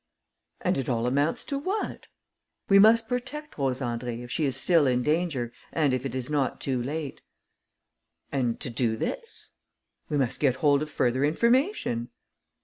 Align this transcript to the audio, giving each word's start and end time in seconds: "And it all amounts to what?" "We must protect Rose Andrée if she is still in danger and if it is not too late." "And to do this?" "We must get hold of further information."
"And 0.61 0.79
it 0.79 0.89
all 0.89 1.05
amounts 1.05 1.45
to 1.45 1.59
what?" 1.59 2.07
"We 2.67 2.79
must 2.79 3.07
protect 3.07 3.59
Rose 3.59 3.81
Andrée 3.81 4.23
if 4.23 4.31
she 4.31 4.45
is 4.45 4.57
still 4.57 4.87
in 4.87 5.03
danger 5.03 5.53
and 5.71 5.93
if 5.93 6.07
it 6.07 6.15
is 6.15 6.27
not 6.27 6.59
too 6.59 6.81
late." 6.81 7.21
"And 8.31 8.59
to 8.61 8.71
do 8.71 8.97
this?" 8.97 9.51
"We 10.09 10.17
must 10.17 10.39
get 10.39 10.55
hold 10.55 10.81
of 10.81 10.89
further 10.89 11.23
information." 11.23 12.09